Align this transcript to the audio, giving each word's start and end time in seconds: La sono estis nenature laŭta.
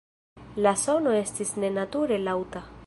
La 0.65 0.71
sono 0.85 1.13
estis 1.19 1.53
nenature 1.67 2.21
laŭta. 2.31 2.69